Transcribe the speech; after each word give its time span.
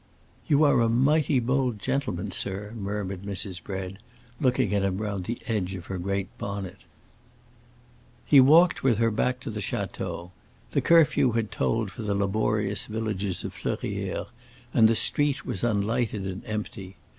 "You 0.47 0.63
are 0.63 0.81
a 0.81 0.89
mighty 0.89 1.39
bold 1.39 1.77
gentleman, 1.77 2.31
sir," 2.31 2.73
murmured 2.75 3.21
Mrs. 3.21 3.61
Bread, 3.61 3.99
looking 4.39 4.73
at 4.73 4.81
him 4.81 4.97
round 4.97 5.25
the 5.25 5.37
edge 5.45 5.75
of 5.75 5.85
her 5.85 5.99
great 5.99 6.35
bonnet. 6.39 6.79
He 8.25 8.39
walked 8.41 8.81
with 8.81 8.97
her 8.97 9.11
back 9.11 9.39
to 9.41 9.51
the 9.51 9.59
château; 9.59 10.31
the 10.71 10.81
curfew 10.81 11.33
had 11.33 11.51
tolled 11.51 11.91
for 11.91 12.01
the 12.01 12.15
laborious 12.15 12.87
villagers 12.87 13.43
of 13.43 13.53
Fleurières, 13.53 14.29
and 14.73 14.87
the 14.87 14.95
street 14.95 15.45
was 15.45 15.63
unlighted 15.63 16.25
and 16.25 16.43
empty. 16.47 16.95